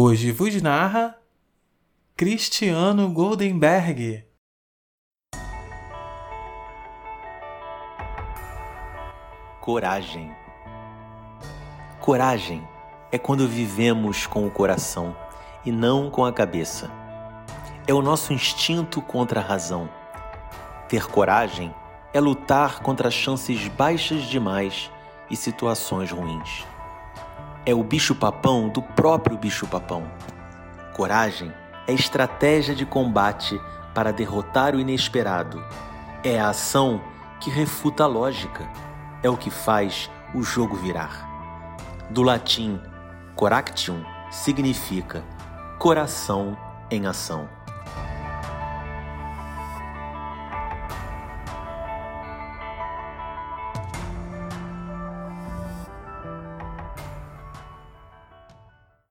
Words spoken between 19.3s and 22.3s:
a razão. Ter coragem é